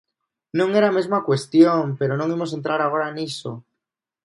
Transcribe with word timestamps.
Non 0.59 0.69
era 0.79 0.87
a 0.89 0.95
mesma 0.97 1.23
cuestión, 1.27 1.83
pero 1.99 2.13
non 2.15 2.31
imos 2.35 2.51
entrar 2.57 2.79
agora 2.81 3.15
niso. 3.17 3.51